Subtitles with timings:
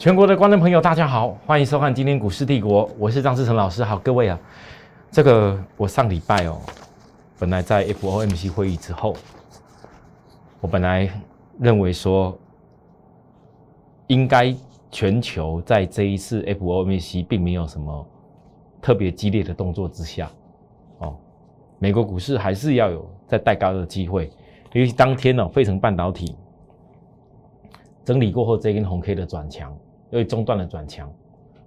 [0.00, 3.84] 全国的观众朋友，大家好，欢迎收看今天股市帝国，我是张志成老师。
[3.84, 4.40] 好，各位啊，
[5.10, 6.58] 这个我上礼拜哦，
[7.38, 9.14] 本来在 FOMC 会议之后，
[10.62, 11.06] 我本来
[11.58, 12.34] 认为说，
[14.06, 14.56] 应该
[14.90, 18.06] 全球在这一次 FOMC 并没有什么
[18.80, 20.30] 特别激烈的动作之下，
[21.00, 21.14] 哦，
[21.78, 24.30] 美国股市还是要有在带高的机会，
[24.72, 26.34] 尤其当天呢，费城半导体
[28.02, 29.76] 整理过后，这根红 K 的转强。
[30.10, 31.08] 因为中断了转强，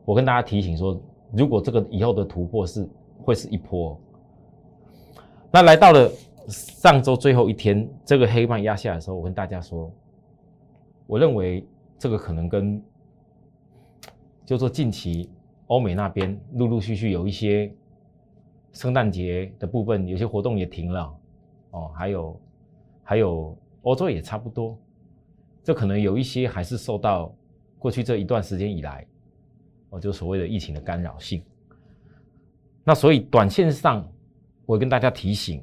[0.03, 1.01] 我跟大家提醒说，
[1.31, 2.85] 如果这个以后的突破是
[3.23, 3.97] 会是一波，
[5.49, 6.11] 那来到了
[6.47, 9.89] 上周最后一天，这个黑棒压下来的时候，我跟大家说，
[11.07, 11.65] 我认为
[11.97, 12.83] 这个可能跟，
[14.45, 15.29] 就说近期
[15.67, 17.73] 欧美那边陆陆续续有一些
[18.73, 21.15] 圣诞节的部分，有些活动也停了，
[21.71, 22.41] 哦，还有
[23.03, 24.77] 还有欧洲也差不多，
[25.63, 27.33] 这可能有一些还是受到。
[27.83, 29.05] 过去这一段时间以来，
[29.89, 31.43] 哦，就所谓的疫情的干扰性。
[32.81, 34.09] 那所以短线上，
[34.65, 35.61] 我跟大家提醒，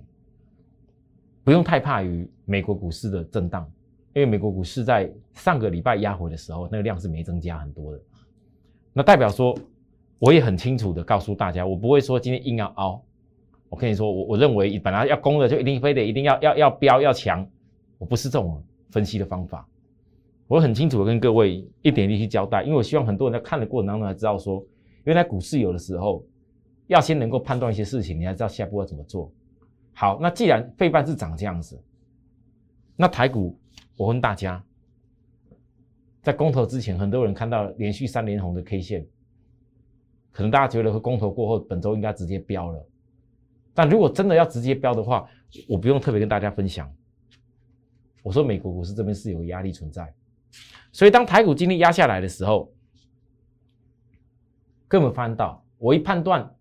[1.42, 3.66] 不用太怕于美国股市的震荡，
[4.12, 8.00] 因为美国股市在上个礼拜压回的时候，那个量是没增加很多的。
[8.92, 9.56] 那代表说，
[10.18, 13.02] 我也很清楚的告诉大家，我不会说今天硬要凹。
[13.70, 17.48] 我跟你说，我我认为本来要攻的就一定非得一定要要要标要强，
[17.96, 19.66] 我不是这种分析的方法。
[20.50, 24.60] 我很清楚的跟各位一点一滴去交代，因为我希望很多人在看的过程当中才知道说，
[25.04, 26.26] 原来股市有的时候
[26.88, 29.32] 要先能够判断一些事情，你才知道下一步要怎么做。
[29.92, 31.80] 好，那既然费半是长这样子，
[32.96, 33.56] 那台股
[33.96, 34.60] 我问大家，
[36.20, 39.06] 在公投之前，很多人看到连续三连红的 K 线，
[40.32, 42.86] 可能大家觉得和公投过后本周应该直接飙了，
[43.72, 45.28] 但如果真的要直接飙的话，
[45.68, 46.92] 我不用特别跟大家分享。
[48.24, 50.12] 我说美国股市这边是有压力存在。
[50.92, 52.72] 所以，当台股今天压下来的时候，
[54.88, 56.52] 根本翻到我一判断，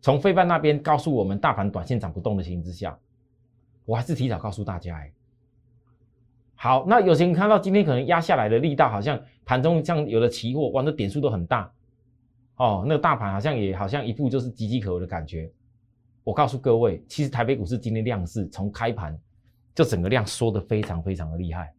[0.00, 2.96] 从费半那边告诉我们大盘短线涨不动的情形之下，
[3.84, 5.12] 我还是提早告诉大家哎。
[6.54, 11.70] 好，那有些人看到今天可能压下来的力道，好像盘中像有的期货，哇，那点数都很大
[12.56, 15.52] 哦，那个大盘好像也好像一副就是岌岌可危的感觉。
[16.24, 19.16] 我告诉各位，其实台北股市今天量是从开盘
[19.74, 21.72] 就整个量缩的非常非常的厉害。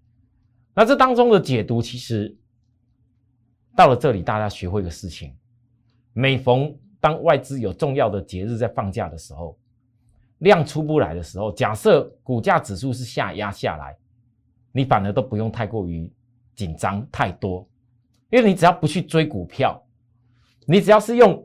[0.80, 2.38] 那这当中的解读，其实
[3.76, 5.36] 到了这里，大家学会一个事情：
[6.14, 9.58] 每逢当外资有重要的节日在放假的时候，
[10.38, 13.98] 量出不来的时候，假设股价指数是下压下来，
[14.72, 16.14] 你反而都不用太过于
[16.54, 17.68] 紧张太多，
[18.30, 19.84] 因为你只要不去追股票，
[20.68, 21.44] 你只要是用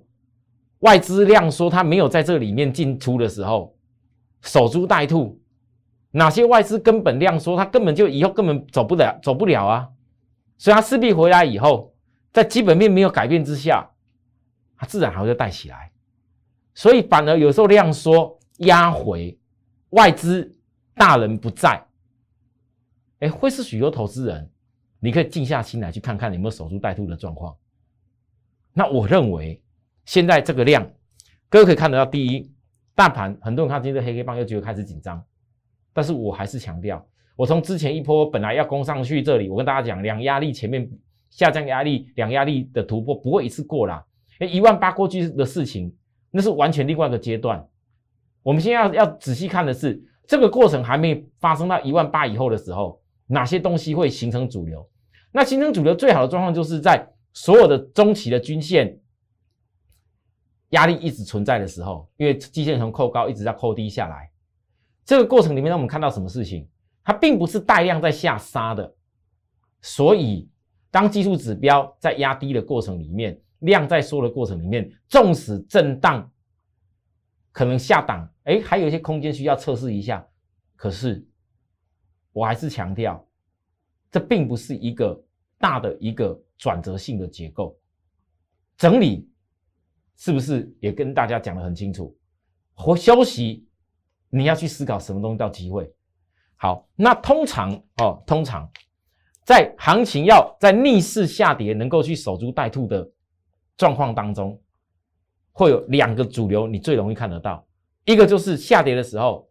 [0.80, 3.74] 外资量说它没有在这里面进出的时候，
[4.42, 5.41] 守株待兔。
[6.12, 9.88] 哪些外资根本量缩，他根本就以后根本走不了，走不了啊！
[10.58, 11.94] 所以他势必回来以后，
[12.32, 13.90] 在基本面没有改变之下，
[14.76, 15.90] 他自然还会再带起来。
[16.74, 19.38] 所以反而有时候量缩压回，
[19.90, 20.54] 外资
[20.94, 21.82] 大人不在，
[23.20, 24.50] 哎，会是许多投资人，
[25.00, 27.56] 你可以静下心来去看看有没有守株待兔的状况。
[28.74, 29.62] 那我认为
[30.04, 30.86] 现在这个量，
[31.48, 32.52] 各位可以看得到，第一，
[32.94, 35.22] 大盘很多人看今天黑黑棒又觉得开始紧张。
[35.92, 37.04] 但是我还是强调，
[37.36, 40.90] 我从之前一波本来要攻上去这里，我跟大家讲，两压力前面
[41.30, 44.04] 下降压力，两压力的突破不会一次过啦。
[44.38, 45.94] 哎，一万八过去的事情，
[46.30, 47.66] 那是完全另外一个阶段。
[48.42, 54.88] 我们现在要要仔细看的是，这个过程还没发生到一万八以后的时候，哪些东西会形成主流？
[55.30, 58.98] 那形成主流最好的状况，就是在所有的中期的均线
[60.70, 64.28] 压力一直存在的时候，因为基线从扣高一直在扣低下来。
[65.04, 66.68] 这个过程里面，让我们看到什么事情？
[67.04, 68.94] 它并不是带量在下杀的，
[69.80, 70.48] 所以
[70.90, 76.30] 当技术指标在压低的过程里面，量在缩的过程里面，纵使震荡
[77.50, 80.24] 可能下档，哎，还有一些空间需要测试一下。
[80.76, 81.26] 可是
[82.32, 83.28] 我还是强调，
[84.08, 85.20] 这并不是一个
[85.58, 87.76] 大的一个转折性的结构
[88.76, 89.28] 整理，
[90.14, 92.16] 是不是也跟大家讲得很清楚？
[92.74, 93.66] 或休息。
[94.34, 95.92] 你要去思考什么东西叫机会。
[96.56, 98.66] 好，那通常哦，通常
[99.44, 103.06] 在行情要在逆势下跌，能够去守株待兔的
[103.76, 104.58] 状况当中，
[105.52, 107.62] 会有两个主流，你最容易看得到。
[108.04, 109.46] 一个就是下跌的时候，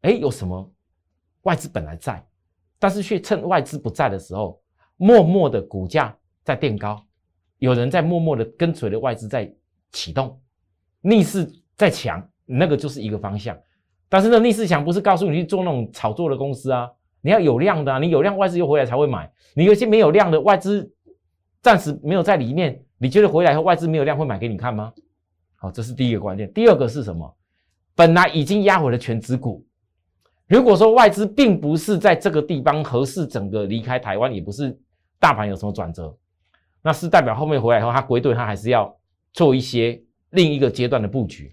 [0.00, 0.68] 哎，有什么
[1.42, 2.26] 外资本来在，
[2.78, 4.60] 但是却趁外资不在的时候，
[4.96, 7.00] 默默的股价在垫高，
[7.58, 9.54] 有人在默默的跟随着外资在
[9.92, 10.40] 启动，
[11.02, 13.56] 逆势在强，那个就是一个方向。
[14.14, 16.88] 但是呢，逆势强不是告诉你去做那种炒作的公司啊，
[17.20, 19.28] 你要有量的啊，你有量外资又回来才会买。
[19.56, 20.88] 你有些没有量的外资
[21.60, 24.92] 暂时没有在里面，你觉得回来后外资没有量会买给你看吗？
[25.56, 26.48] 好，这是第一个关键。
[26.52, 27.36] 第二个是什么？
[27.96, 29.66] 本来已经压回了全指股，
[30.46, 34.78] 如果说外资并不是在这个地方合适整个离开台湾，也不是
[35.18, 36.16] 大盘有什么转折，
[36.82, 38.96] 那是代表后面回来以后，它归队，它还是要
[39.32, 40.00] 做一些
[40.30, 41.52] 另一个阶段的布局。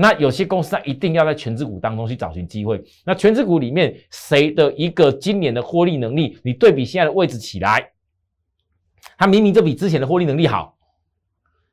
[0.00, 2.80] 那有些公司它一定要在全指股当中去找寻机会。
[3.04, 7.90] 那全指股里面谁的一个今年的获利能力，你对比现在的位置起来，
[9.16, 10.78] 它明明就比之前的获利能力好，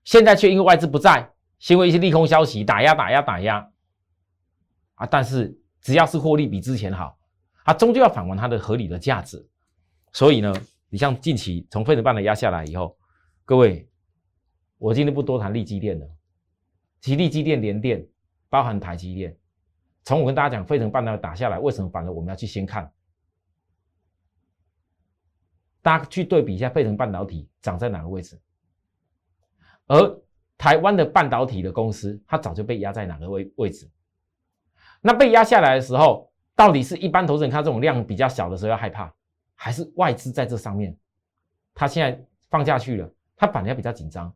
[0.05, 1.29] 现在却因为外资不在，
[1.69, 3.69] 因为一些利空消息打压打压打压
[4.95, 5.05] 啊！
[5.05, 7.15] 但是只要是获利比之前好，
[7.63, 9.47] 它终究要返还它的合理的价值。
[10.13, 10.51] 所以呢，
[10.89, 12.97] 你像近期从费德办的压下来以后，
[13.45, 13.87] 各位，
[14.79, 16.09] 我今天不多谈利基电的，
[17.01, 18.03] 其利基电连电。
[18.49, 19.37] 包含台积电，
[20.03, 22.91] 从我跟大家讲，费城半导体打下来，为什么反而我们要去先看？
[25.81, 28.39] 大家去对比一下，费城半导体涨在哪个位置？
[29.87, 30.21] 而
[30.57, 33.89] 台湾的半导体的公司，它早就被压在哪个位位置？
[35.01, 39.13] 那被压下来的时候，到底是一般投资人看这种量比较小的时候要害怕，
[39.53, 40.97] 还是外资在这上面，
[41.73, 44.33] 它现在放下去了，它反而要比较紧张？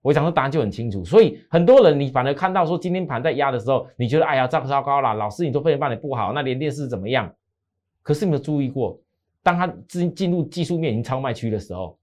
[0.00, 7.34] 我想说答案就很清楚，所以很多人你反而看到说今天盘在压的时候，你觉得哎呀这样糟糕了，老师你都非常办的不好，那连电视怎么样？
[8.02, 8.98] 可是没有注意过，
[9.42, 11.98] 当它进进入技术面已经超卖区的时候，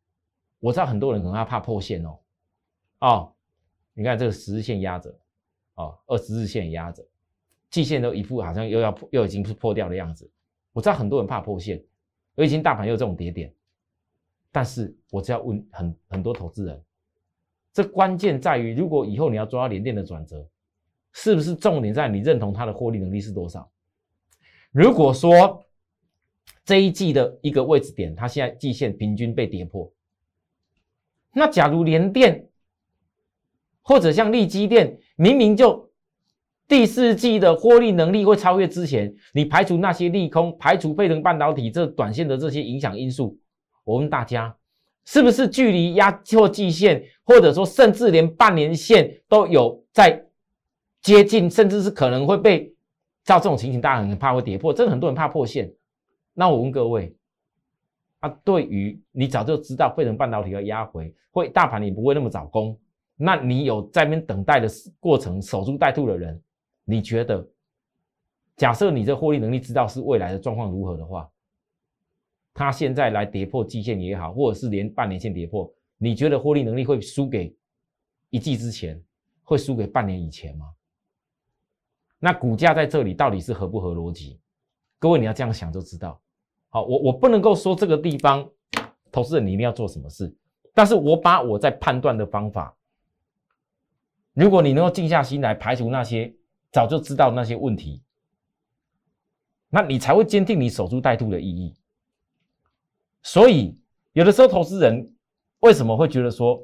[0.59, 2.19] 我知道很多人可能要怕破线哦。
[3.00, 3.33] 哦，
[3.94, 5.09] 你看这个十日线压着，
[5.75, 7.03] 哦，二十日线压着，
[7.69, 10.30] 季线都一副好像又要又已经是破掉的样子。
[10.74, 11.81] 我知道很多人怕破线，
[12.36, 13.51] 而今大盘又这种跌点，
[14.51, 16.83] 但是我只要问很很多投资人。
[17.75, 20.48] 这关键在于，如果以后你要抓到联电的转折，
[21.12, 23.69] 是不是重点在你认同它的获利能力是多少？
[24.72, 25.62] 如果说
[26.63, 29.92] 这一季的一个位置点，它现在季线平均被跌破，
[31.33, 32.48] 那假如联电
[33.81, 35.92] 或者像利基电，明明就
[36.69, 43.38] 第四季的获利能力会超越之前，你排除那些利空，排除沸腾半导体这短线的这些影响因素，
[43.83, 44.56] 我问大家。
[45.06, 50.25] 是不是距离压错季线，或者说甚至连半年线都有在
[51.02, 52.74] 接近，甚至是可能会被
[53.24, 55.72] 照这种情形，大家很怕会跌破，真的很多人怕破线。
[56.34, 57.16] 那我问各位，
[58.19, 62.78] 啊，对于你早就知道费城半导体要压回，会大盘你不会那么早攻，
[63.16, 64.68] 那你有在那边等待的
[65.00, 66.42] 过程，守株待兔的人，
[66.84, 67.48] 你觉得，
[68.57, 71.30] 假设你这获利能力知道是未来的状况如何的话？
[72.56, 77.54] 它现在来跌破季线也好，或者是连半年线跌破，你觉得获利能力会输给
[78.30, 79.04] 一季之前，
[79.44, 80.74] 会输给半年以前吗？
[82.18, 84.40] 那股价在这里到底是合不合逻辑？
[85.00, 86.19] 各位你要这样想就知道。
[86.69, 88.50] 好，我我不能够说这个地方
[89.12, 90.34] 投资人你一定要做什么事，
[90.74, 92.74] 但是我把我在判断的方法，
[94.34, 96.34] 如果你能够静下心来排除那些
[96.72, 98.02] 早就知道那些问题，
[99.69, 101.75] 那你才会坚定你守株待兔的意义。
[103.25, 103.75] 所以，
[104.13, 105.12] 有的时候投资人
[105.62, 106.63] 为什么会觉得说，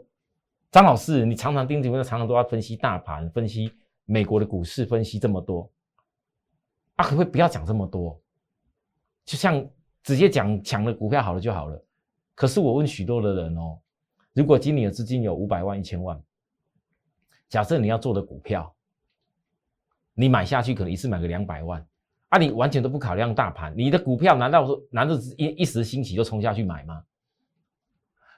[0.70, 3.74] 张老师，你常常盯着，常常都要分析大盘，分析
[4.06, 5.68] 美国的股市，分析这么多，
[6.98, 8.22] 啊，可不可以不要讲这么多？
[9.26, 9.68] 就像
[10.04, 11.84] 直接讲抢了股票好了就好了。
[12.36, 13.80] 可是我问许多的人哦，
[14.34, 16.22] 如果今年的资金有五百万、一千万，
[17.50, 18.72] 假设你要做的股票，
[20.14, 21.84] 你买下去可能一次买个两百万。
[22.32, 27.04] 啊，你完全都不考量大盘，你的股票难道说难道一一时兴起就冲下去买吗？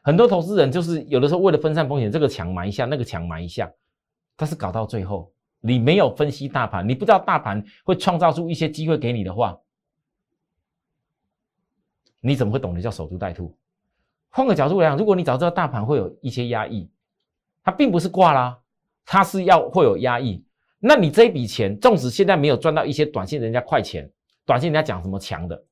[0.02, 3.72] 很多投资人就是有的时候为了分散风险，这个抢买一下，那个抢买一下，
[4.36, 5.32] 但是搞到最后，
[5.62, 9.60] 你没有分析大盘，你不知道大盘会创造出一些机会给你的话，
[12.20, 13.56] 你怎么会懂得叫守株待兔？
[14.30, 16.90] 换个角度来讲，如果你早知道大盘会有一些压抑，
[17.64, 18.60] 它并不是挂啦，
[19.06, 20.44] 它是要会有压抑。
[20.86, 24.12] 那你这一笔钱，纵使现在没有赚到一些短线人家快钱，
[24.46, 25.64] 短线人家讲什么强的，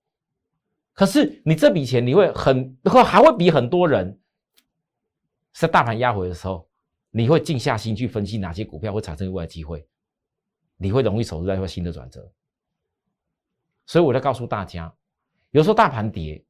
[0.93, 4.17] 可是你这笔钱你会很会还会比很多人
[5.51, 6.65] 在大盘压回的时候，
[7.09, 9.85] 你会静下心去分析哪些股票会产生意外机会，
[10.77, 12.31] 你会容易守住在一新的转折。
[13.85, 14.93] 所以我在告诉大家，
[15.49, 16.41] 有时候大盘跌，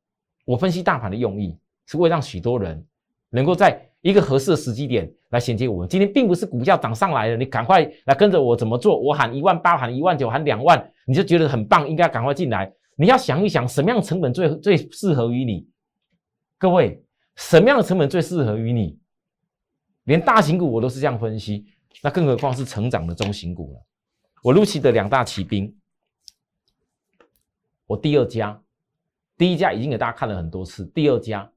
[0.46, 2.86] 我分析大盘的用意是为让许多人
[3.32, 3.91] 能够在。
[4.02, 5.88] 一个合适的时机点来衔接我们。
[5.88, 9.00] 今天并不是股价涨上来了，你赶快来跟着我怎么做？
[9.00, 12.72] 我喊一万八，喊一万九，喊两万，你就觉得很棒，应该赶快进来。
[12.96, 15.68] 你要想一想，什么样的成本最最适合于你？
[16.58, 17.04] 各位，
[17.36, 19.00] 什么样的成本最适合于你？
[20.06, 21.66] 连大型股我都是这样分析，
[22.02, 23.86] 那更何况是成长的中型股了。
[24.44, 25.76] 我陆奇的两大骑兵，
[27.86, 28.60] 我第二家，
[29.38, 31.52] 第一家已经给大家看了很多次，第二家。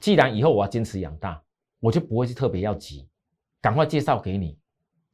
[0.00, 1.42] 既然以后我要坚持养大，
[1.80, 3.08] 我就不会去特别要急，
[3.60, 4.58] 赶快介绍给你，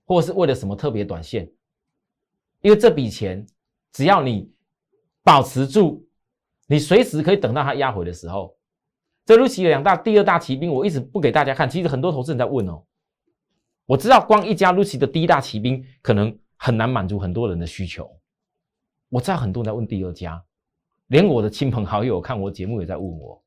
[0.06, 1.50] 或者是为了什么特别短线，
[2.60, 3.44] 因为这笔钱
[3.92, 4.52] 只要你
[5.22, 6.06] 保持住，
[6.66, 8.56] 你随时可以等到它压回的时候。
[9.24, 12.82] 这陆奇两大第二大骑兵，我一直不给大家看，其实很多投资人在问哦。
[13.84, 18.10] 我知道光一家 Lucy 的第一大骑兵可能很难满足很多人的需求，
[19.10, 20.42] 我知道很多人在问第二家，
[21.08, 23.42] 连我的亲朋好友看我节目也在问我。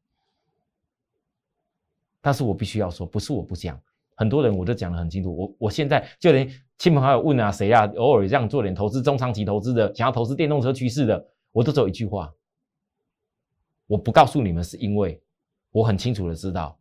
[2.22, 3.82] 但是我必须要说，不是我不讲，
[4.16, 5.36] 很多人我都讲得很清楚。
[5.36, 6.48] 我我现在就连
[6.78, 12.32] 亲朋好友问啊，谁啊，偶尔这样做点投资，中长期投资的，想要投资电动车趋势的，我都只有一句话：
[13.88, 15.22] 我不告诉你们，是因为
[15.72, 16.78] 我很清楚的知道，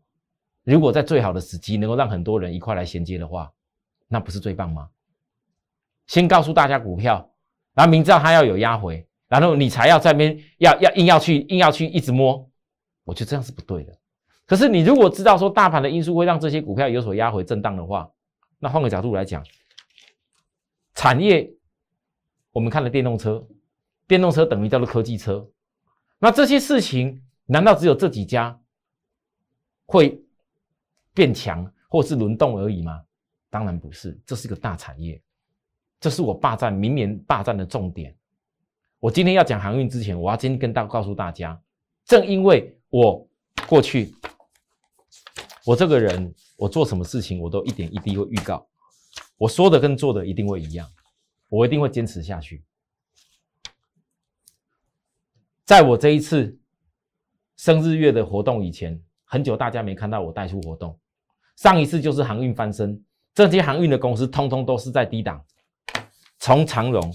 [0.65, 3.51] 如果在最好的时机能够让很多人一块来衔接的话，
[4.09, 4.89] 那不是最棒吗？
[6.07, 7.31] 先告诉大家股票，
[7.73, 12.51] 然后明知道它要有压回，然后你才要在那边要要硬要去硬要去一直摸，
[13.05, 13.97] 我觉得这样是不对的。
[14.50, 18.11] 可是你如果知道说大盘的因素会让这些股票有所压回震荡的话，
[18.59, 19.47] 那换个角度来讲，
[20.97, 21.49] 产业
[22.50, 23.47] 我们看了电动车，
[24.09, 25.49] 电动车等于叫做科技车，
[26.19, 28.61] 那这些事情难道只有这几家
[29.87, 30.21] 会
[31.14, 33.00] 变强或是轮动而已吗？
[33.50, 35.23] 当然不是，这是一个大产业，
[36.00, 38.12] 这是我霸占明年霸占的重点。
[38.99, 41.57] 我今天要讲航运之前，我要先跟大告诉大家，
[42.04, 43.25] 正因为我
[43.69, 44.12] 过去。
[45.67, 48.67] 我这个人，我做什么事情，我都一点一滴会预告。
[49.37, 50.88] 我说的跟做的一定会一样，
[51.49, 52.64] 我一定会坚持下去。
[55.64, 56.59] 在我这一次
[57.57, 60.99] 生日月的活动以前，很久大家没看到我带出活动。
[61.57, 65.45] 上一次就是航运翻身，这些航运的公司通通都是在低档。
[66.38, 67.14] 从长荣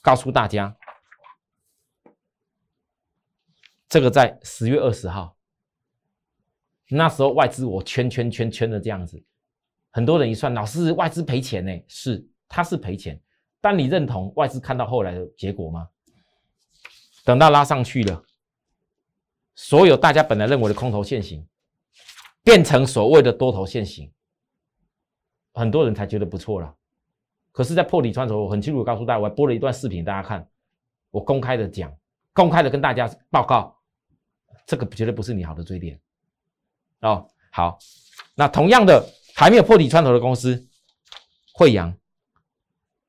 [0.00, 0.76] 告诉大家，
[3.88, 5.36] 这个在十月二十号。
[6.88, 9.22] 那时候外资我圈圈圈圈的这样子，
[9.90, 11.84] 很多人一算，老师外资赔钱呢？
[11.88, 13.20] 是，他是赔钱，
[13.60, 15.88] 但你认同外资看到后来的结果吗？
[17.24, 18.22] 等到拉上去了，
[19.54, 21.46] 所有大家本来认为的空头现行，
[22.42, 24.12] 变成所谓的多头现行，
[25.54, 26.76] 很多人才觉得不错了。
[27.50, 30.46] 可是，在破底穿的时候，我很清楚告诉大家，我还播了一段视频，大家看，
[31.10, 31.96] 我公开的讲，
[32.34, 33.80] 公开的跟大家报告，
[34.66, 35.98] 这个绝对不是你好的追点。
[37.04, 37.78] 哦，好，
[38.34, 40.66] 那同样的还没有破底穿头的公司，
[41.52, 41.94] 惠阳，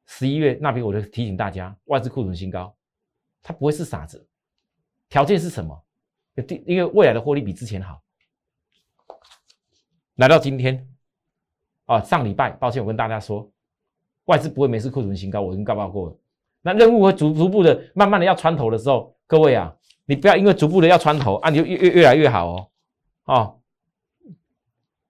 [0.05, 2.75] 十一月那边我就提醒大家，外资库存新高，
[3.41, 4.27] 他不会是傻子，
[5.07, 5.81] 条件是什么？
[6.65, 8.01] 因为未来的获利比之前好。
[10.15, 10.85] 来到今天，
[11.85, 13.49] 啊，上礼拜，抱歉，我跟大家说，
[14.25, 16.17] 外资不会没事库存新高，我已经告报过了。
[16.61, 19.73] 那任务会逐逐步的、慢慢的要穿头的时候，各位啊，
[20.03, 22.71] 你不要因为逐步的要穿头啊，你就越越越来越好哦，
[23.23, 23.61] 哦。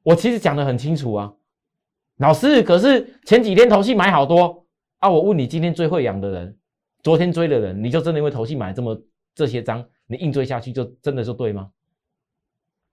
[0.05, 1.33] 我其实讲的很清楚啊，
[2.17, 4.63] 老师，可是前几天投戏买好多
[4.99, 6.55] 啊，我问你，今天追会养的人，
[7.01, 8.95] 昨天追的人，你就真的因为投信买这么
[9.33, 11.71] 这些张，你硬追下去就真的就对吗？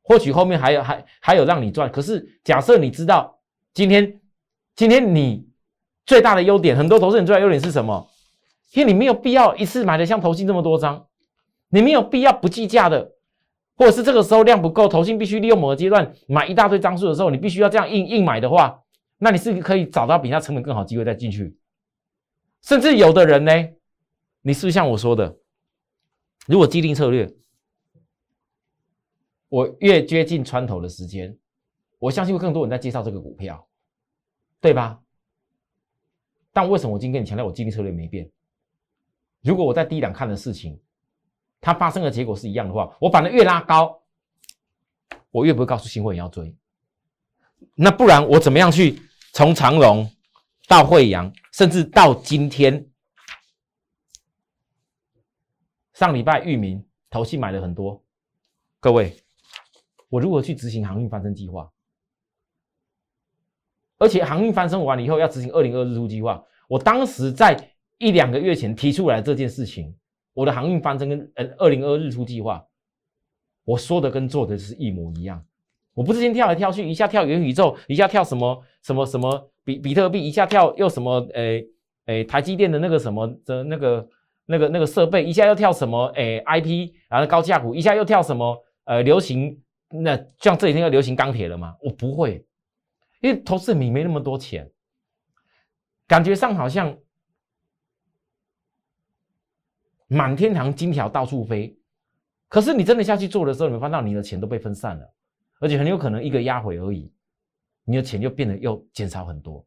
[0.01, 3.39] 或许后面还有还还有让你赚，可是假设你知道
[3.75, 4.19] 今天
[4.75, 5.47] 今天你
[6.07, 8.09] 最大的优点，很多投资人最大的优点是什么？
[8.73, 11.07] 因为你没有必要一次买的像投信这么多张，
[11.69, 13.13] 你没有必要不计价的。
[13.75, 18.81] 或者是这个时候量不够，投信必须利用某个阶段买一大堆张数的时候，你必须要这样硬硬买的话，
[19.19, 21.57] 那你是可以找到比它成本更好机会再进去。
[22.61, 23.53] 甚至有的人呢，
[24.43, 25.37] 你是不是像我说的，
[26.47, 27.35] 如果既定策略，
[29.49, 31.37] 我越接近穿头的时间，
[31.99, 33.67] 我相信会更多人在介绍这个股票，
[34.61, 35.01] 对吧？
[36.53, 38.31] 但为什么我今天跟你强调我既定策略没变？
[39.43, 40.79] 如果我在低档看的事情。
[41.63, 44.03] 它发生的结果是一样的话，我反正越拉高，
[45.31, 46.53] 我越不会告诉新会员要追。
[47.77, 49.01] 那不然我怎么样去
[49.33, 50.11] 从长隆
[50.67, 52.91] 到惠阳，甚至到今天
[55.95, 58.03] 上礼拜域名投信买了很多，
[58.81, 59.17] 各位，
[60.09, 61.71] 我如何去执行航运翻身计划？
[63.99, 69.97] 而且航运翻身完了以后要执行二零二日出计划，我当时在一两个月前提出来这件事情。
[70.35, 72.65] 我的航运翻身跟呃二零二日出计划，
[73.65, 75.45] 我说的跟做的是一模一样。
[75.95, 81.67] 我不是先跳来跳去，一下跳元宇宙，一下跳什么什么什么比比特币，一下跳又什么诶
[82.07, 84.09] 诶台积电的那个什么的那个
[84.47, 89.61] 那个那个设备，一下又跳什么诶 IP，然后高价股，一下又跳什么呃流行，
[89.91, 91.77] 那像这几天要流行钢铁了吗？
[91.83, 92.43] 我不会，
[93.21, 94.71] 因为投资你没那么多钱，
[96.09, 96.97] 感觉上好像。
[100.13, 101.75] 满天堂金条到处飞，
[102.49, 105.11] 可是你真的下去做的时候，你会发现到你的钱都被分散了，
[105.59, 107.11] 而且很有可能一个压回而已，
[107.85, 109.65] 你的钱就变得又减少很多。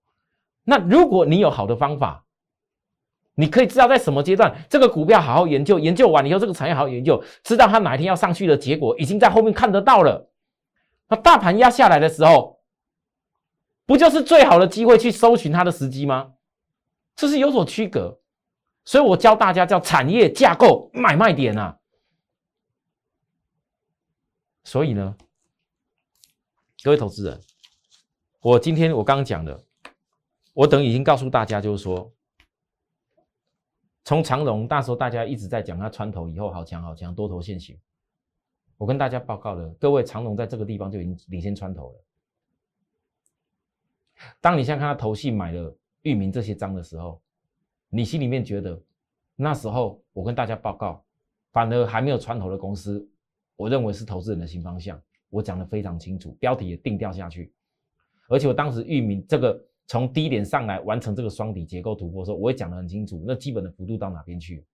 [0.64, 2.24] 那如果你有好的方法，
[3.34, 10.30] 你可以知道在什么阶段这个股票好好研究，研究完以后这个产业好好研究，知道它哪一天要上去的结果已经在后面看得到了。
[11.08, 12.60] 那大盘压下来的时候，
[13.86, 16.34] 不就是最好的机会去搜寻它的时机吗？
[17.16, 18.20] 这是有所区隔，
[18.86, 21.78] 所以我教大家叫产业架构买卖点啊。
[24.64, 25.16] 所以呢，
[26.84, 27.42] 各位投资人，
[28.40, 29.64] 我今天我刚讲的，
[30.54, 32.12] 我等已经告诉大家，就是说，
[34.04, 37.80] 从长荣那时候大家一直在讲它穿头以后好强好强，多头现行。
[38.78, 42.04] 我跟大家报告了，各位长荣在这个地方就已经领先穿头了。
[44.42, 47.22] 当你现在看到投信买了域名这些章的时候，
[47.90, 48.82] 你心里面觉得
[49.36, 51.04] 那时候我跟大家报告，
[51.52, 53.08] 反而还没有穿头的公司。
[53.58, 57.54] 我认为是投资人的新方向，我讲的非常清楚，标题也定调下去，
[58.28, 64.66] 而且我当时域名这个从低点上来完成这个双底结构突破的时候，我也讲得很清楚，那基本的幅度到哪边去？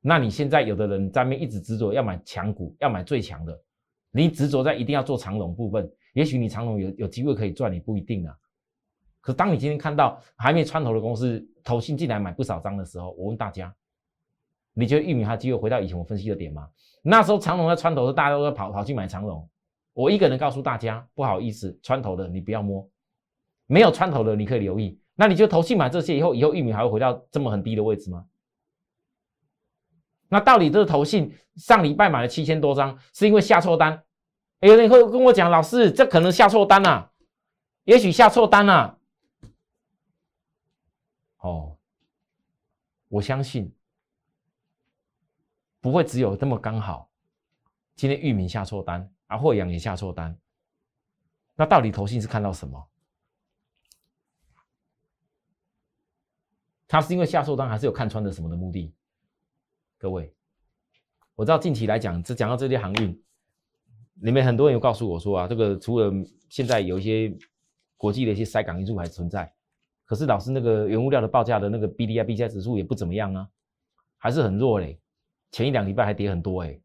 [0.00, 3.60] 那你现在有的人在面一直执着要买强股，要买最强的，
[4.12, 8.38] 你执着在一定要做长龙部分，也许你长龙有有机会可以赚，你不一定啊。
[9.20, 13.74] 可当你今天看到还没穿头的公司投信进来买不少张的时候，我问大家，
[14.74, 16.68] 你觉得玉米还有机会回到以前我分析的点吗？
[17.02, 19.48] 那时候长龙在穿头的，大家都在跑跑去买长龙。
[19.94, 22.88] 我一个人告诉大家，不好意思，穿头的你不要摸，
[23.66, 25.00] 没有穿头的你可以留意。
[25.14, 28.26] 那你就投信买这些以后，以后玉米还会回到这么很低的位置吗？
[30.28, 34.02] 那到底这个投信上礼拜买了七千多张，是因为下错单？
[34.60, 37.12] 有人会跟我讲，老师，这可能下错单啊，
[37.84, 38.98] 也许下错单啊。
[41.38, 41.76] 哦，
[43.14, 43.72] 我相信。
[45.80, 47.10] 不会只有这么刚好，
[47.94, 50.34] 今天域名下错单，啊，惠阳也下错单，
[51.54, 52.88] 那到底投信是看到什么？
[56.88, 58.94] 他是因为下错单，还是有看穿的什么的目的？
[59.98, 60.34] 各位，
[61.34, 63.22] 我知道近期来讲，只讲到这些航运，
[64.14, 66.10] 里面很多人有告诉我说啊，这个除了
[66.48, 67.36] 现在有一些
[67.98, 69.54] 国际的一些塞港因素还存在，
[70.04, 73.48] 可是老师那个原物料的报价的那个 B D I B 加指数也不怎么样啊，
[74.18, 75.00] 还是很弱嘞。
[75.50, 76.78] 前一两礼拜还跌很多哎，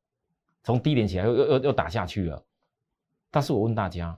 [0.63, 2.45] 从低点起来又又又又打下去了。
[3.31, 4.17] 但是我问大家，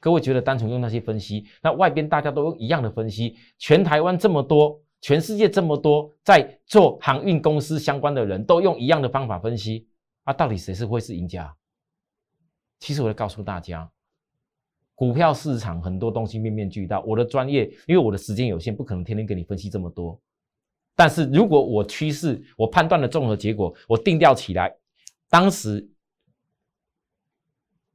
[0.00, 9.88] 各位觉得单纯用那些分析，那外边大家都用一样的分析，全台湾这么多，全世界这么多在做航运公司相关的人都用一样的方法分析，
[10.24, 11.54] 啊，到底谁是会是赢家？
[12.80, 13.90] 其实我要告诉大家，
[14.98, 20.20] 股票市场很多东西面面俱到，我的专业，因为我的时间有限，不可能天天给你分析这么多。
[20.96, 24.74] 但是如果我趋势，我判断的综合结果，我定调起来，
[25.28, 25.88] 当时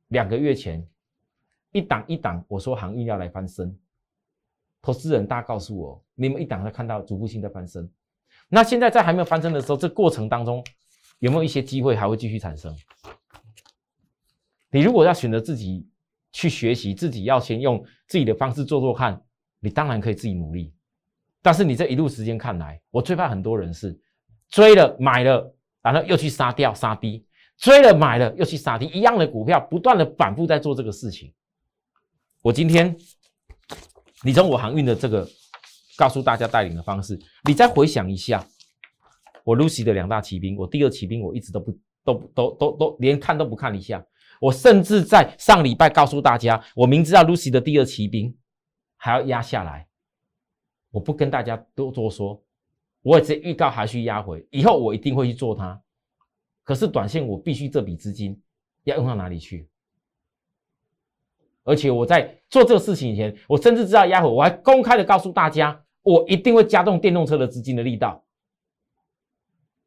[0.08, 0.88] 两个月前，
[1.74, 3.78] 一档一档，我说航运要来翻身，
[4.82, 7.92] 投资人大家告诉我，你们一档在看到逐步性的翻身，
[8.48, 10.64] 那现在在还没有翻身的时候，这过程当中
[11.20, 12.74] 有没有一些机会还会继续产生？
[14.72, 15.86] 你如果要选择自己
[16.34, 19.22] 去学习，自己要先用自己的方式做做看，
[19.62, 20.74] 你当然可以自己努力。
[21.42, 23.98] 但是你这一路时间看来，我最怕很多人是
[24.50, 27.26] 追了买了，然后又去杀掉杀低，
[27.58, 31.34] 追了买了又去杀低，一样的股票不断的反复在做这个事情。
[32.42, 32.96] 我今天，
[34.24, 35.28] 你从我航运的这个
[35.98, 38.46] 告诉大家带领的方式，你再回想一下，
[39.44, 41.72] 我 Lucy 的两大骑兵，我第二骑兵我一直都不
[42.04, 44.04] 都都都都连看都不看一下，
[44.44, 48.36] 我甚至在上礼拜告诉大家，我明知道 Lucy 的第二骑兵
[48.98, 49.88] 还要压下来。
[50.92, 52.44] 我不跟大家多多说，
[53.04, 55.82] 我也直接预告还需压回，以后我一定会去做它。
[56.66, 58.38] 可是短线我必须这笔资金
[58.84, 59.70] 要用到哪里去？
[61.64, 68.23] 而且我在做这个事情以前，我甚至知道压回，我还公开的告诉大家，我一定会加重电动车的资金的力道。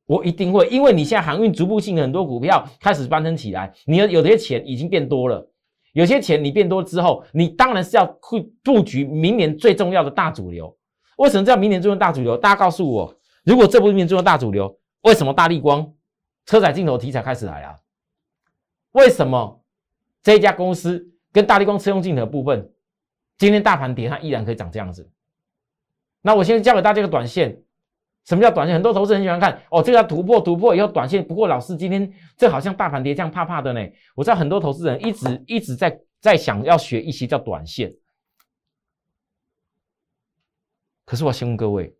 [0.06, 5.50] 我一定会，因为你现在航运逐步性很多股票开始翻腾起来，你有有些钱已经变多了，
[5.92, 10.74] 有些钱你变多之后，你当然是要去布局明年最重要的大主流。
[11.18, 12.36] 为什么叫明年做大主流？
[12.36, 15.92] 大家告诉我，如果这部明年做大主流，为什么大力光
[16.44, 17.76] 车载镜头题材开始来啊？
[18.92, 19.62] 为什么
[20.22, 22.70] 这家公司跟大力光车用镜头部分，
[23.38, 25.10] 今天大盘跌，它依然可以涨这样子？
[26.22, 27.62] 那我现在教给大家一个短线，
[28.26, 28.74] 什么叫短线？
[28.74, 31.24] 很多投资人喜欢看哦，这个要突破，突破以后短线。
[31.26, 33.80] 不过老师今天这好像大盘跌这样怕怕的呢。
[34.14, 37.94] 我知道很多投资人一直一直在在想要学一些叫短线。
[41.04, 41.94] 可是我先问各位，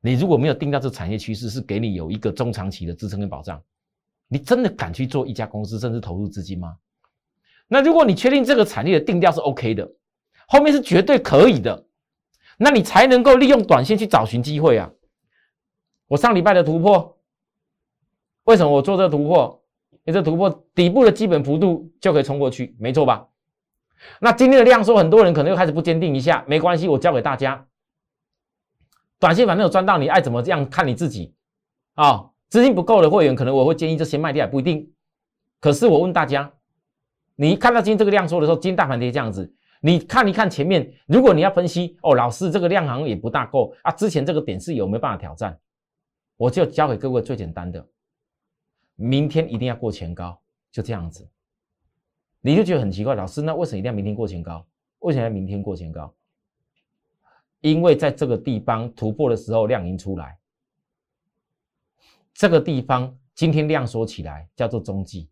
[0.00, 3.62] 你如果没有定到这产业趋势，是给你有一个中长期的支撑跟保障，
[4.26, 6.76] 你真的敢去做一家公司，甚至投入资金吗？
[7.68, 9.88] 那如果你确定这个产业的定调是 OK 的，
[10.48, 11.86] 后面是绝对可以的，
[12.58, 14.90] 那你才能够利用短线去找寻机会啊！
[16.10, 17.16] 我上礼拜的突破，
[18.42, 19.62] 为什么我做这个突破？
[20.04, 23.28] 因为这突破底部的基本幅度就可以冲过去，没错吧？
[24.18, 27.64] 那今天的量缩，很多人可能又开始不坚定一下，没关系，我教给大家，
[29.20, 31.32] 短线反正有赚到，你爱怎么样看你自己
[31.94, 32.30] 啊！
[32.48, 34.92] 资金不够的会员，可能我会建议就先卖掉，也不一定。
[35.60, 36.52] 可是我问大家。
[37.36, 45.56] 你看到今天这个量缩的时候，今天大盘跌这样子，你看一看前面，如果你要分析哦，老师这个量好像也不大够啊，之前这个点是有没有办法挑战？
[46.40, 47.86] 我就教给各位最简单的，
[48.94, 50.40] 明天一定要过前高，
[50.72, 51.28] 就这样子。
[52.40, 54.66] 你就觉得很奇怪，老师那为什么一定要明天过前高？
[55.00, 56.14] 为什么要明天过前高？
[57.60, 60.38] 因为在这个地方突破的时候量已经出来，
[62.32, 65.28] 这个地方今天量缩起来叫做中继。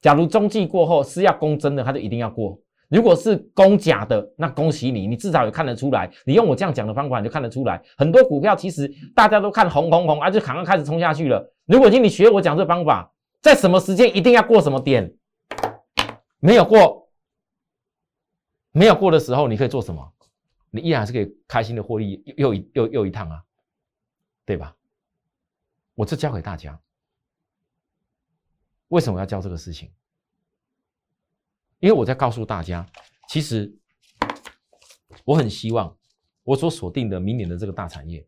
[0.00, 2.58] 假如中继过后是要攻真的，他就一定要过；
[2.90, 6.10] 如果是攻假的，那恭喜你，你至少也看得出来。
[6.26, 7.80] 你用我这样讲的方法，你就看得出来。
[7.96, 11.54] 很多股票其实大家都看红红红，啊，就刚刚开始冲下去了。
[11.66, 15.14] 如果今天你学我讲这方法，在什么时间一定要过什么点，
[16.40, 17.08] 没有过，
[18.72, 20.12] 没有过的时候，你可以做什么？
[20.72, 23.42] 你依然是可以开心的获利又一又又一趟啊，
[24.44, 24.76] 对吧？
[25.94, 26.78] 我这教给大家。
[28.88, 29.92] 为什么要教这个事情？
[31.80, 32.86] 因为我在告诉大家，
[33.28, 33.72] 其实
[35.24, 35.94] 我很希望
[36.44, 38.24] 我所锁定的明年的这个大产业，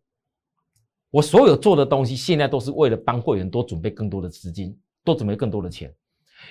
[1.11, 5.95] 我所有做的东西，现在都是为了帮会员多准备更多的资金，多准备更多的钱。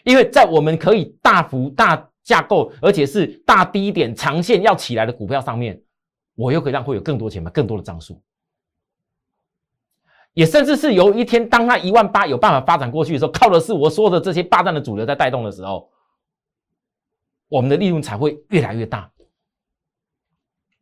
[0.03, 5.81] 因为在我们可以大幅大架构，而且是大低点长线要起来的股票上面，
[6.35, 8.21] 我又可以让会有更多钱买更多的张数。
[10.33, 15.91] 也甚至是有一天，当他一万八有办法发展过去的时候，靠的是我说的这些霸占的主流在带动的时候，
[17.51, 19.11] 我们的利润才会越来越大。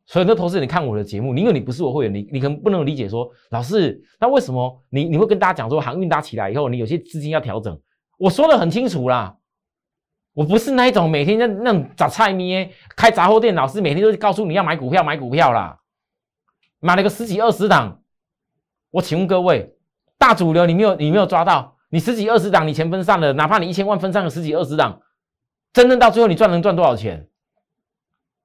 [0.05, 7.79] 所以，那同事你看我的节目，因为你不是我会员，你你可能不能理解说，老师，那为什么你你会跟大家讲说，航运搭起来以后，你有些资金要调整？
[8.17, 9.37] 我说的很清楚啦，
[10.33, 15.79] 我不是那一种每天在那种杂菜咩开杂货店，老师每天都告诉你要买股票买股票啦，
[16.79, 18.01] 买了个十几二十档。
[18.91, 19.75] 我请问各位，
[20.17, 24.99] 大主流你没有你没有抓到，你十几二十档你钱分散了，哪怕你一千万分散了十几二十档，
[25.73, 27.27] 真正到最后你赚能赚多少钱？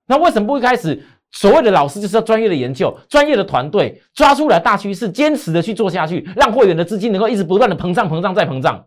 [0.07, 8.87] 那为什么不一开始所谓的老师就是要专业的研究、专业的团队抓出来大趋势，坚持的去做下去，让会员的资金能够一直不断的膨胀、膨胀再膨胀？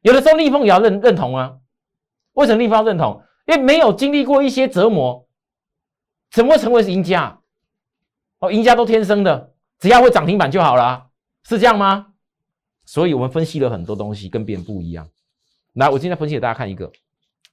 [0.00, 1.58] 有的时候逆风也要认认同啊。
[2.32, 3.22] 为什么逆风要认同？
[3.46, 5.28] 因为没有经历过一些折磨，
[6.30, 7.38] 怎么会成为赢家？
[8.38, 9.52] 哦，赢家都天生的。
[9.78, 11.08] 只要会涨停板就好了，
[11.48, 12.06] 是这样吗？
[12.84, 15.08] 所以我们分析了很多东西，跟别人不一样。
[15.74, 16.90] 来，我今天分析给大家看一个，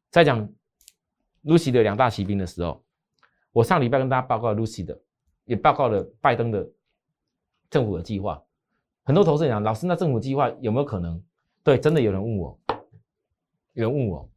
[0.10, 0.48] 在讲
[1.44, 2.84] Lucy 的两大骑兵的时候，
[3.52, 5.00] 我上礼拜跟大家报告 Lucy 的，
[5.46, 6.68] 也报告了拜登的
[7.70, 8.42] 政府的计划。
[9.04, 11.22] 很多投资人讲，老师，那政府计划有没有可能？
[11.64, 12.60] 对，真的有人问我，
[13.74, 14.30] 有人问我。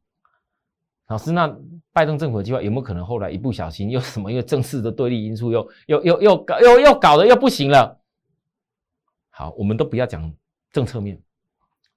[1.08, 1.54] 老师，那
[1.92, 4.30] 拜登政府的计划有没有可能后来一不小心又什么？
[4.30, 8.00] 因为政治的对立因素又又又又搞又又搞得又不行了。
[9.28, 10.32] 好，我们都不要讲
[10.70, 11.20] 政策面，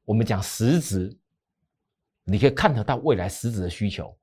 [0.04, 1.18] 我们讲实质，
[2.26, 4.14] 你可以看得到未来实质的需求。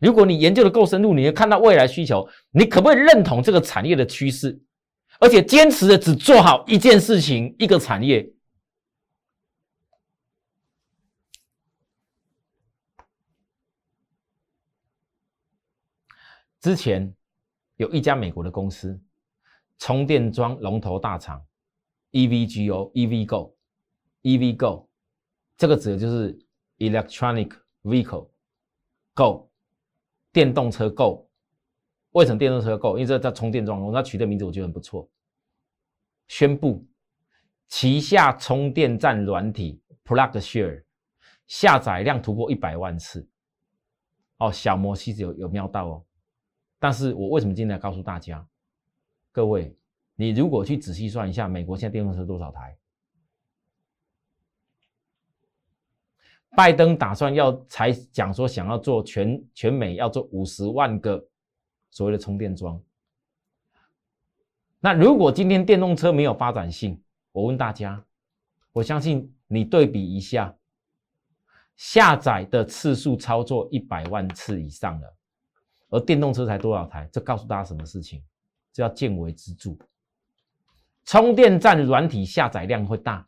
[0.00, 4.60] 如果你研究的够深入，你看到未来需求，你可不可以认同这个产业的趋势，
[5.20, 8.28] 而且坚持的只做好一件事情，一个产业？
[16.60, 17.14] 之前
[17.76, 18.98] 有一家美国的公司，
[19.78, 21.44] 充电桩龙头大厂
[22.12, 24.86] ，EVGO，EVGO，EVGO，
[25.56, 26.36] 这个指的就是
[26.82, 27.52] Electronic
[27.84, 28.28] Vehicle
[29.14, 29.48] Go，
[30.32, 31.28] 电动车 Go。
[32.10, 32.98] 为什么电动车 Go？
[32.98, 35.08] 因为这叫充电桩，我它取的名字我觉得很不错。
[36.26, 36.84] 宣布
[37.68, 40.82] 旗下充电站软体 PlugShare
[41.46, 43.28] 下载量突破一百万次。
[44.38, 46.04] 哦，小摩其实有有瞄到哦。
[46.80, 48.44] 但是我为什么今天来告诉大家，
[49.30, 49.72] 各位，
[50.16, 52.76] 你如果去仔细算一下，美国现在电动车多少台？
[56.54, 61.24] 拜登打算要才讲说想要做全全美要做五十万个
[61.90, 62.80] 所谓的充电桩。
[64.80, 68.04] 那如果今天电动车没有发展性，我问大家，
[68.72, 70.54] 我相信你对比一下，
[71.76, 75.16] 下载的次数操作一百万次以上了。
[75.88, 77.08] 而电动车才多少台？
[77.12, 78.22] 这告诉大家什么事情？
[78.72, 79.76] 这叫见微知著。
[81.04, 83.26] 充电站软体下载量会大，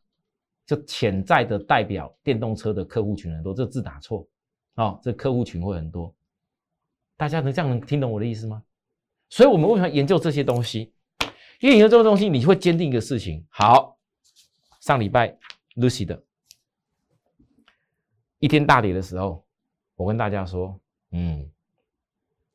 [0.66, 4.26] 就潜在的代表电动车的客户群很多，这字打错
[4.74, 6.14] 哦，这客户群会很多。
[7.16, 8.62] 大家能这样能听懂我的意思吗？
[9.28, 10.92] 所以我们为什么研究这些东西？
[11.60, 13.44] 因为研究这个东西，你会坚定一个事情。
[13.48, 13.96] 好，
[14.80, 15.36] 上礼拜
[15.76, 16.22] Lucy 的
[18.38, 19.44] 一天大跌的时候，
[19.94, 20.78] 我跟大家说，
[21.12, 21.48] 嗯，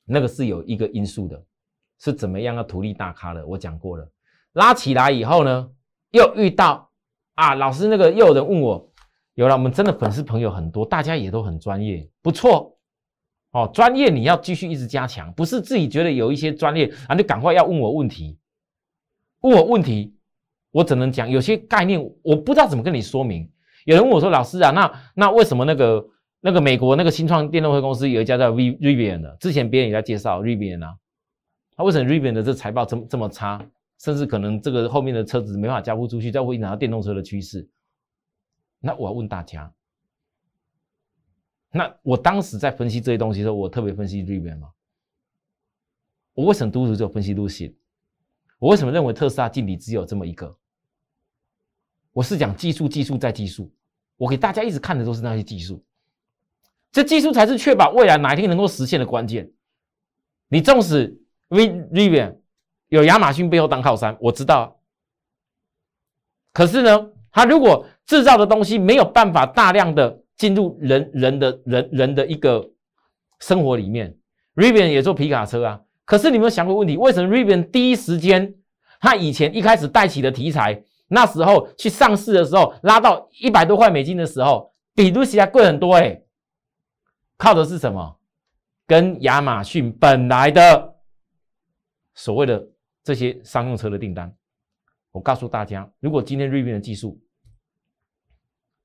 [0.03, 1.41] 那个是有一个因素的，
[1.99, 3.45] 是怎么样要图利大咖的。
[3.45, 4.11] 我讲过了，
[4.53, 5.71] 拉起来以后呢，
[6.11, 6.88] 又遇到
[7.39, 8.91] 啊，老师那个又有人问我，
[9.35, 12.77] 有了，我们真的粉丝朋友很多，大家也都很专业，不错。
[13.51, 18.37] 哦，专业你要继续一直加强，不是自己觉得有一些专业啊，就赶快要问我问题，
[19.39, 20.13] 问我问题，
[20.71, 23.49] 我只能讲有些概念我不知道怎么跟你说明。
[23.85, 26.05] 有人问我说：“老师啊，那那为什么那个
[26.41, 30.93] 那个美国那个新创电动车公司有一家叫 V Rivian 的，之前别人也在介绍 Rivian 啊，
[31.77, 33.65] 他为什么 Rivian 的这财报这么这么差，
[33.99, 37.69] 甚至可能这个后面的车子没法交付出去，再会影响到电动车的趋势？
[38.79, 39.71] 那我要问大家。”
[41.71, 44.71] 那我当时在分析这些东西的时候，我特别分析 Rivian 吗？
[46.33, 47.75] 我为什么独独就分析 Lucy？
[48.57, 50.57] 我为什么认为特斯拉净理只有这么一个？
[52.11, 53.71] 我是讲技术，技术再技术。
[54.17, 55.83] 我给大家一直看的都是那些技术，
[56.91, 59.51] 这技术才是确保未来哪一天能够实现的关键。
[60.47, 62.38] 你纵使 Rivian
[62.89, 64.79] 有亚马逊背后当靠山，我知道。
[66.53, 70.19] 可是呢，他如果制造的东西没有办法大量的。
[70.39, 72.65] 进入人人的人人的一个
[73.41, 74.17] 生活里面
[74.55, 75.81] ，Rivian 也做皮卡车啊。
[76.05, 76.95] 可是你有没有想过问题？
[76.95, 78.55] 为什么 Rivian 第一时间，
[79.01, 86.21] 他以前一开始带起的题材，那时候去上市的时候，拉到一百多块美金的时候，比 Lucia 贵很多哎。
[87.37, 88.15] 靠的是什么？
[88.87, 90.95] 跟亚马逊本来的
[92.15, 92.65] 所谓的
[93.09, 94.31] 这些商用车的订单。
[95.09, 97.19] 我告诉大家，如果今天瑞变的技术，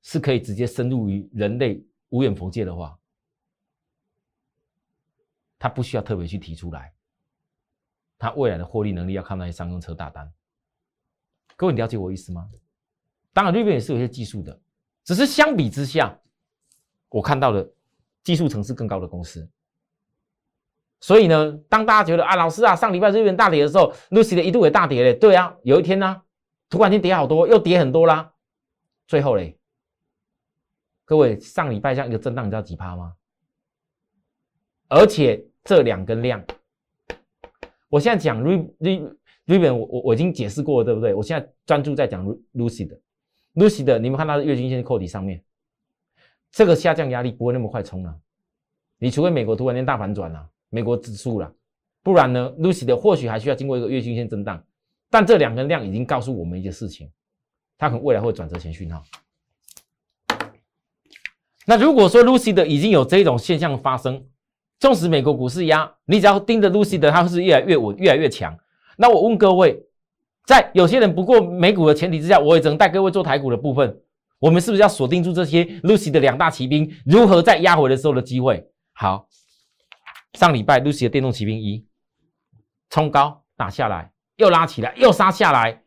[0.01, 2.97] 是可以直接深入于人类无远佛界的话，
[5.59, 6.91] 他不需要特别去提出来，
[8.17, 10.33] 他未来的获利能力要靠那些商用车大单。
[11.55, 12.49] 各位你了解我意思吗？
[13.31, 14.59] 当然，这边也是有些技术的，
[15.03, 16.19] 只是相比之下，
[17.09, 17.71] 我看到的
[18.23, 19.47] 技术层次更高的公司。
[21.05, 25.13] 所以呢，当大家觉得啊，老师啊，上礼拜这边大跌的时候，Lucy 的一度也大跌嘞。
[25.13, 26.19] 对啊，有一天呢，
[26.67, 28.33] 突然间跌好多，又跌很多啦，
[29.05, 29.55] 最后嘞。
[31.05, 33.13] 各位，上礼拜像一个震荡，你知道几趴吗？
[34.87, 36.43] 而且这两根量，
[37.87, 39.15] 我现在讲 Re Re
[39.45, 41.13] Ribbon，我我我已经解释过了，对不对？
[41.13, 42.99] 我现在专注在讲 Lucy 的
[43.53, 45.39] Lucy 的，你们看它的月均线扣底上面，
[46.49, 48.19] 这个下降压力不会那么快冲了。
[48.97, 51.49] 你除非美国突然间大反转了，美国指数了，
[52.03, 54.61] 不然呢，Lucy 的或许还需要经过一个月均线震荡。
[55.09, 57.09] 但这两根量已经告诉我们一件事情，
[57.77, 59.01] 它可能未来会转折前讯号。
[61.65, 64.21] 那如果说 Lucy 的已经有这种现象发生，
[64.81, 68.53] 纵使美国股市压，你只要盯着 Lucy 的，它是越来越稳，越来越强。
[68.97, 69.81] 那我问各位，
[70.45, 73.97] 在有些人不过美股的前提之下，我也只能带各位做台股的部分，
[74.39, 78.67] 我们是不是要锁定住这些 Lucy 的两大骑兵，如何在压回的时候的机会？
[78.93, 79.27] 好，
[80.35, 81.87] 上礼拜 Lucy 的电动骑兵一
[82.89, 85.81] 冲高打下来，又拉起来，又杀下来。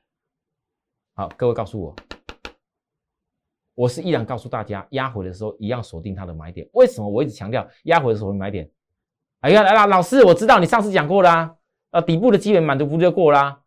[1.14, 1.94] 好，各位告诉我。
[3.74, 6.66] 我是依然告诉大家，压回的时候一样锁定它的买点。
[6.72, 8.68] 为什么我一直强调压回的时候买点？
[9.40, 11.54] 哎呀，来了，老师，我知道你上次讲过啦，
[11.90, 13.61] 呃，底部的基本满足不就过啦。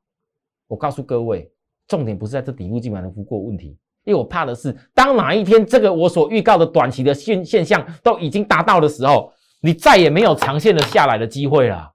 [0.67, 1.53] 我告诉各位，
[1.87, 9.31] 重点不是在这底部基本满足幅过问题，因为我怕的是，当哪一天这个我所预告的短期的现现象都已经达到的时候，
[9.62, 11.93] 你再也没有长线的下来的机会了。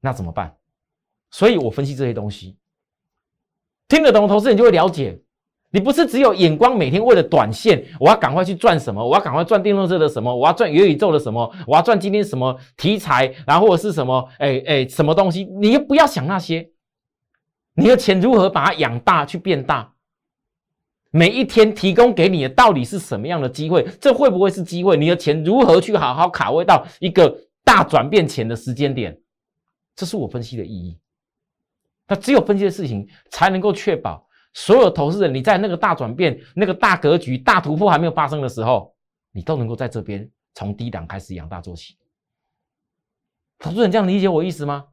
[0.00, 0.56] 那怎么办？
[1.30, 2.58] 所以我分析这些东西，
[3.88, 5.18] 听得懂的投资人就会了解。
[5.70, 9.02] 你不是只有眼光，每天为了短线，我要赶快去赚什么？
[9.02, 10.34] 我要赶快赚电动车的什么？
[10.36, 11.50] 我要赚元宇宙的什么？
[11.66, 13.34] 我要赚今天什么题材？
[13.46, 14.28] 然后或者是什么？
[14.38, 15.44] 哎哎，什么东西？
[15.44, 16.70] 你不要想那些，
[17.74, 19.91] 你的钱如何把它养大去变大？
[21.12, 23.86] 每一天提供给你的到底是什么样的机会？
[24.00, 24.96] 这会不会是机会？
[24.96, 29.20] 你的钱如何去好好卡位到一个大转变前的时间点？
[29.94, 30.98] 这是我分析的意义。
[32.08, 34.26] 那只有分析的事情，才能够确保。
[34.54, 38.94] 所有投资人，你在那个大转变、那个大格局、大突破还没有发生的时候，
[39.32, 41.96] 你都能够在这边从低档开始养大做起。
[43.58, 44.88] 投资人这样理解我意思吗？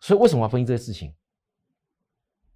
[0.00, 1.14] 所以为什么要分析这些事情？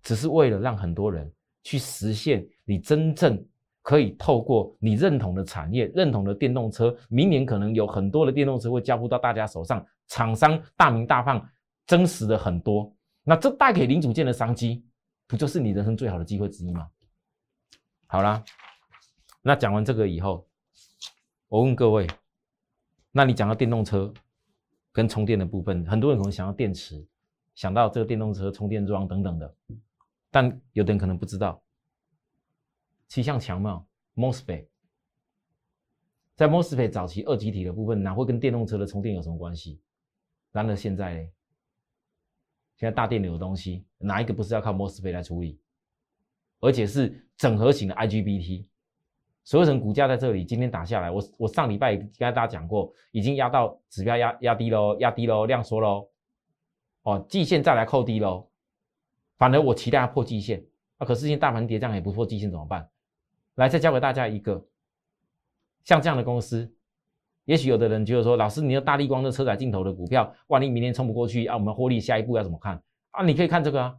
[0.02, 1.30] 只是为了让很多人
[1.62, 3.44] 去实现你真正
[3.82, 11.44] 可以透过你认同的产业、认同的电动车，明年可能有很多的电动车会交付到大家手上，厂商大名大放，
[11.86, 12.94] 真实的很多。
[13.24, 14.84] 那这带给零组件的商机。
[15.28, 16.86] 不就是你人生最好的机会之一吗？
[18.06, 18.44] 好啦，
[19.40, 20.46] 那讲完这个以后，
[21.48, 22.06] 我问各位，
[23.10, 24.12] 那你讲到电动车
[24.92, 27.02] 跟充电的部分，很多人可能想到电池，
[27.54, 29.54] 想到这个电动车充电桩等等的，
[30.32, 31.62] 但有的人可能不知道，
[33.06, 34.66] 气象强嘛，MOSFET，
[36.34, 39.80] 在 MOSFET 早期二极体的部分，哪会跟电动车的充电有什么关系？
[40.50, 41.28] 然而现在呢？
[42.76, 45.60] 现在大电流的东西，哪一个不是要靠 MOSFET 来处理？
[46.60, 48.66] 而且是整合型的 IGBT，
[49.44, 56.08] 所有人股价在这里今天打下来，我我上礼拜跟大家讲过，已经压到指标压压低喽，压低喽，量缩喽，
[57.02, 58.48] 哦，季线再来扣低喽，
[59.42, 60.64] 反而我期待它破季线
[60.98, 62.88] 啊，可是现在大盘跌这样也不破季线怎么办？
[63.56, 64.64] 来，再教给大家一个，
[65.82, 66.72] 像这样的公司，
[67.46, 73.24] 也许有的人觉得说，老师，你要大力光的车载镜头的股票，万一明天冲不过去啊，我们获利下一步要怎么看啊？
[73.24, 73.96] 你可以看这个啊，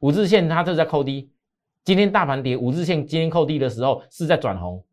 [0.00, 1.30] 五日线它这在扣低。
[1.84, 4.84] 今天大盘跌，五日线今天扣低的时候是在转红，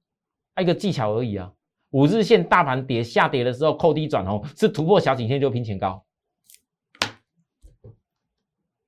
[0.53, 1.51] 啊一个技巧而已啊。
[1.89, 6.05] 五日线大盘跌下跌的时候扣低转红，是突破小颈线就拼前高。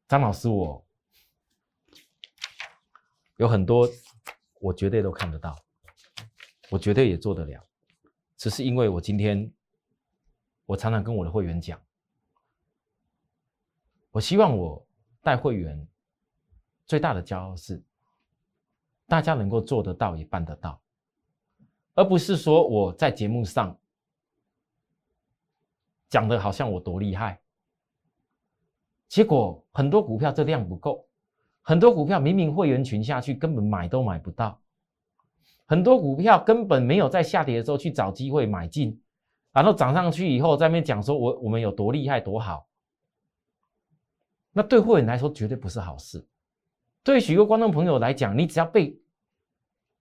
[0.10, 0.84] 张老师，我
[3.38, 3.88] 有很多，
[4.60, 5.56] 我绝对都看得到，
[6.72, 7.64] 我绝对也做得了，
[8.36, 9.54] 只是因为我今天，
[10.66, 11.80] 我常常跟我的会员讲，
[14.10, 14.84] 我希望我
[15.22, 15.88] 带会员
[16.88, 17.82] 最大的骄傲是。
[19.06, 20.80] 大家能够做得到也办得到，
[21.96, 23.76] 而不是说我在节目上
[26.08, 27.42] 讲的好像我多厉害，
[29.10, 31.06] 结果很多股票这量不够，
[31.62, 34.62] 很多股票明明会员群下去根本买都买不到，
[35.66, 39.02] 很多股票根本没有在下跌的时候去找机会买进，
[39.52, 42.68] 然后涨上去以后在那边讲说我我们有多厉害多好，
[44.54, 46.24] 那对会员来说绝对不是好事。
[47.04, 48.96] 对许多观众朋友来讲，你只要被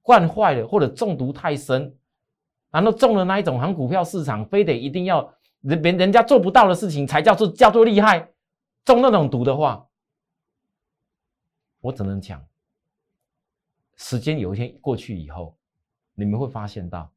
[0.02, 1.96] 惯坏了，或者中毒太深，
[2.70, 8.28] 然后中了那一种行股票市场，非得一定要人别人家做不到的事情才叫做叫做厉害，
[8.94, 9.86] 中那种毒的话，
[11.80, 12.42] 我只能讲，
[13.96, 15.56] 时间有一天过去以后，
[16.14, 17.12] 你们会发现到，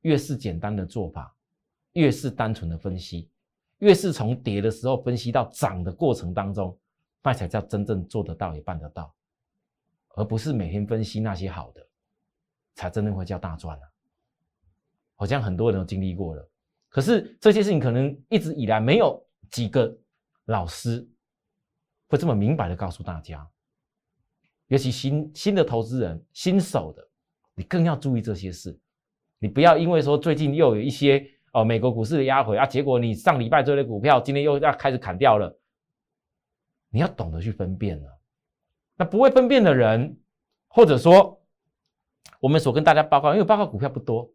[0.00, 1.34] 越是简单的做法，
[1.92, 3.30] 越是单纯的分析，
[3.78, 6.78] 越是从跌的时候分析到涨的过程当中。
[7.24, 9.14] 那才叫真正做得到也办得到，
[10.16, 11.86] 而不是每天分析那些好的，
[12.74, 13.86] 才真正会叫大赚啊！
[15.14, 16.50] 好像很多人都经历过了，
[16.88, 19.96] 可是这些事情可能一直以来没有几个
[20.52, 21.08] 老师
[22.06, 23.48] 会这么明白的告诉大家，
[24.66, 27.08] 尤其新新的投资人、新手的，
[27.54, 28.78] 你更要注意这些事。
[29.38, 35.58] 你不要因为说最近又有一些哦美国股市的压回啊，结果你上礼拜追的股票今天又要开始砍掉了。
[36.90, 38.20] 你要懂得去分辨了。
[38.96, 40.18] 那不会分辨的人，
[40.68, 41.42] 或者说
[42.38, 44.30] 我们所跟大家报告，因为报告股票不多，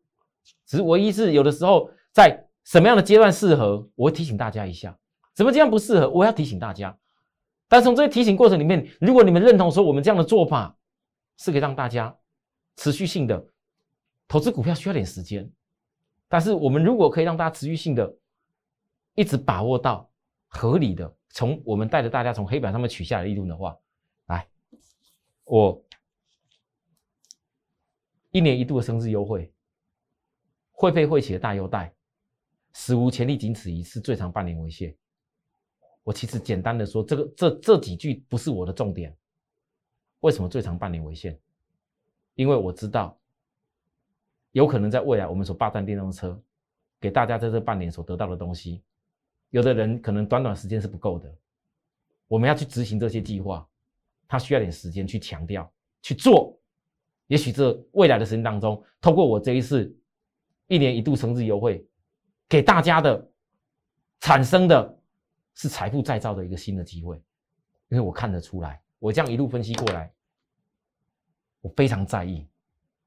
[0.65, 4.91] 只是唯一是有的时候在什么样的阶段适合，我会提醒大家一下；
[5.37, 6.97] 怎么这样不适合，我要提醒大家。
[7.67, 10.75] 但从这些提醒过程里面，如果你们认同说我们这样的做法
[11.37, 12.17] 是可以让大家
[12.77, 13.47] 持续性的
[14.27, 15.47] 投资股票需要点时间，
[16.27, 18.17] 但是我们如果可以让大家持续性的
[19.13, 20.09] 一直把握到
[20.47, 21.15] 合理的。
[21.29, 23.77] 从我们带着大家从黑板上面取下来利润的话，
[24.25, 24.47] 来，
[25.43, 25.79] 我
[28.31, 29.53] 一年一度的生日优惠，
[30.71, 31.93] 会费会期的大优待，
[32.73, 34.95] 史无前例，仅此一次，最长半年为限。
[36.07, 39.13] 我其实简单的说，这个这这几句不是我的重点。
[40.21, 41.37] 为什么最长半年为限？
[42.35, 43.19] 因为我知道，
[44.53, 46.41] 有可能在未来我们所霸占电动车，
[47.01, 48.81] 给大家在这半年所得到的东西。
[49.49, 51.29] 有的人可能短短时间是不够的，
[52.29, 53.67] 我们要去执行这些计划，
[54.29, 55.69] 他需要点时间去强调
[56.01, 56.57] 去做。
[57.27, 59.93] 也许这未来的时间当中，透过我这一次
[60.67, 61.85] 一年一度生日优惠，
[62.47, 63.29] 给大家的
[64.21, 64.96] 产生的
[65.57, 67.21] 是财富再造的一个新的机会。
[67.89, 70.11] 因为我看得出来，我这样一路分析过来，
[71.61, 72.47] 我非常在意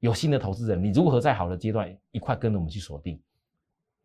[0.01, 3.21] 有新的投资人，你如何在好的阶段一块跟着我们去锁定。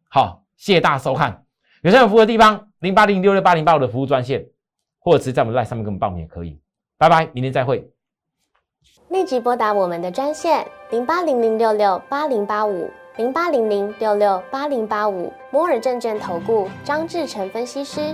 [0.09, 1.43] 好，谢谢大家收看。
[1.81, 4.45] 有需要服务的地方，零八零六六八零八五的服务专线，
[4.99, 6.59] 或者直接在我们 LINE 上面跟我们报名也可以。
[6.97, 7.89] 拜拜，明天再会。
[9.09, 18.13] 立即拨打我们的专线零八零零六六八零八五零八零零六六八零八五摩尔证券投顾张志成分析师。